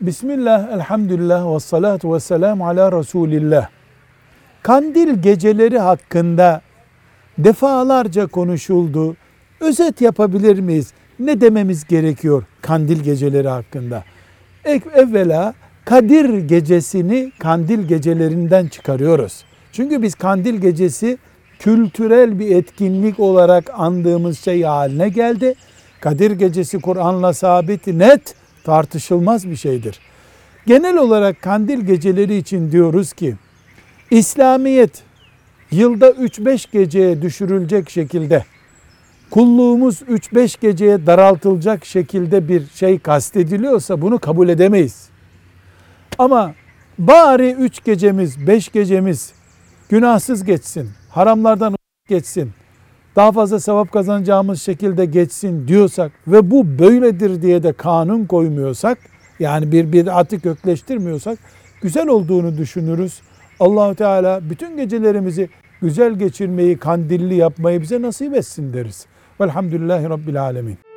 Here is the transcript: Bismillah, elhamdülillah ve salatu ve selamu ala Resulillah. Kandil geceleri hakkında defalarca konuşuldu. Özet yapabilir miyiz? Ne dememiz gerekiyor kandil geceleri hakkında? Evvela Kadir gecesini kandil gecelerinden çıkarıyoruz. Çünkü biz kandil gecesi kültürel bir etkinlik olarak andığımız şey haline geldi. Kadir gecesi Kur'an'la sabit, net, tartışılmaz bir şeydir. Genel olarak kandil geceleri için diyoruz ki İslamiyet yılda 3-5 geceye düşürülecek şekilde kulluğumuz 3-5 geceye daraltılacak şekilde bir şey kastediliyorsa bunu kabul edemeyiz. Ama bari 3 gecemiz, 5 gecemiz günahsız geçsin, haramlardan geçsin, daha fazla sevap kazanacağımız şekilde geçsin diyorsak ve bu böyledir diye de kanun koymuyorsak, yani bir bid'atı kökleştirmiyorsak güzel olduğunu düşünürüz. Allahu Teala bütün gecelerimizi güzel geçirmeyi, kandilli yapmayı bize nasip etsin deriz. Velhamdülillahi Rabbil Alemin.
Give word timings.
Bismillah, 0.00 0.72
elhamdülillah 0.72 1.54
ve 1.54 1.60
salatu 1.60 2.14
ve 2.14 2.20
selamu 2.20 2.68
ala 2.68 2.92
Resulillah. 2.92 3.68
Kandil 4.62 5.22
geceleri 5.22 5.78
hakkında 5.78 6.60
defalarca 7.38 8.26
konuşuldu. 8.26 9.16
Özet 9.60 10.00
yapabilir 10.00 10.58
miyiz? 10.58 10.92
Ne 11.18 11.40
dememiz 11.40 11.86
gerekiyor 11.86 12.44
kandil 12.62 13.00
geceleri 13.00 13.48
hakkında? 13.48 14.04
Evvela 14.64 15.54
Kadir 15.84 16.38
gecesini 16.38 17.32
kandil 17.38 17.88
gecelerinden 17.88 18.66
çıkarıyoruz. 18.66 19.44
Çünkü 19.72 20.02
biz 20.02 20.14
kandil 20.14 20.54
gecesi 20.54 21.18
kültürel 21.58 22.38
bir 22.38 22.56
etkinlik 22.56 23.20
olarak 23.20 23.70
andığımız 23.74 24.38
şey 24.38 24.62
haline 24.62 25.08
geldi. 25.08 25.54
Kadir 26.00 26.30
gecesi 26.30 26.80
Kur'an'la 26.80 27.32
sabit, 27.32 27.86
net, 27.86 28.34
tartışılmaz 28.68 29.50
bir 29.50 29.56
şeydir. 29.56 30.00
Genel 30.66 30.96
olarak 30.96 31.42
kandil 31.42 31.80
geceleri 31.80 32.36
için 32.36 32.72
diyoruz 32.72 33.12
ki 33.12 33.34
İslamiyet 34.10 35.02
yılda 35.70 36.10
3-5 36.10 36.72
geceye 36.72 37.22
düşürülecek 37.22 37.90
şekilde 37.90 38.44
kulluğumuz 39.30 40.02
3-5 40.02 40.60
geceye 40.60 41.06
daraltılacak 41.06 41.84
şekilde 41.84 42.48
bir 42.48 42.66
şey 42.74 42.98
kastediliyorsa 42.98 44.02
bunu 44.02 44.18
kabul 44.18 44.48
edemeyiz. 44.48 45.08
Ama 46.18 46.54
bari 46.98 47.50
3 47.50 47.84
gecemiz, 47.84 48.46
5 48.46 48.68
gecemiz 48.68 49.32
günahsız 49.88 50.44
geçsin, 50.44 50.90
haramlardan 51.10 51.76
geçsin, 52.08 52.52
daha 53.18 53.32
fazla 53.32 53.60
sevap 53.60 53.92
kazanacağımız 53.92 54.62
şekilde 54.62 55.04
geçsin 55.04 55.68
diyorsak 55.68 56.12
ve 56.28 56.50
bu 56.50 56.78
böyledir 56.78 57.42
diye 57.42 57.62
de 57.62 57.72
kanun 57.72 58.24
koymuyorsak, 58.24 58.98
yani 59.38 59.72
bir 59.72 59.92
bid'atı 59.92 60.40
kökleştirmiyorsak 60.40 61.38
güzel 61.82 62.08
olduğunu 62.08 62.58
düşünürüz. 62.58 63.20
Allahu 63.60 63.94
Teala 63.94 64.40
bütün 64.50 64.76
gecelerimizi 64.76 65.48
güzel 65.82 66.18
geçirmeyi, 66.18 66.78
kandilli 66.78 67.34
yapmayı 67.34 67.80
bize 67.80 68.02
nasip 68.02 68.34
etsin 68.34 68.72
deriz. 68.72 69.06
Velhamdülillahi 69.40 70.08
Rabbil 70.08 70.42
Alemin. 70.42 70.87